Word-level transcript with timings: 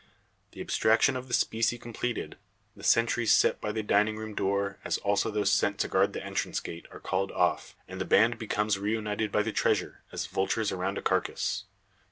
The 0.53 0.61
abstraction 0.61 1.15
of 1.15 1.27
the 1.27 1.33
specie 1.35 1.77
completed, 1.77 2.35
the 2.75 2.83
sentries 2.83 3.31
set 3.31 3.61
by 3.61 3.71
the 3.71 3.83
dining 3.83 4.17
room 4.17 4.33
door, 4.33 4.79
as 4.83 4.97
also 4.97 5.29
those 5.29 5.53
sent 5.53 5.77
to 5.77 5.87
guard 5.87 6.13
the 6.13 6.23
entrance 6.25 6.59
gate, 6.59 6.87
are 6.89 6.99
called 6.99 7.31
off; 7.33 7.75
and 7.87 8.01
the 8.01 8.03
band 8.05 8.39
becomes 8.39 8.79
reunited 8.79 9.31
by 9.31 9.43
the 9.43 9.51
treasure, 9.51 10.01
as 10.11 10.25
vultures 10.25 10.71
around 10.71 10.97
a 10.97 11.03
carcass. 11.03 11.65